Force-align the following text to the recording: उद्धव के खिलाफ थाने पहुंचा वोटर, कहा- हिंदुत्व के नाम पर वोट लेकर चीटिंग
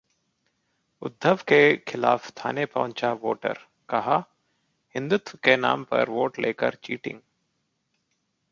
उद्धव 1.01 1.35
के 1.35 1.77
खिलाफ 1.77 2.31
थाने 2.31 2.65
पहुंचा 2.65 3.11
वोटर, 3.13 3.57
कहा- 3.89 4.23
हिंदुत्व 4.95 5.37
के 5.43 5.57
नाम 5.57 5.83
पर 5.83 6.09
वोट 6.09 6.39
लेकर 6.39 6.75
चीटिंग 6.83 7.19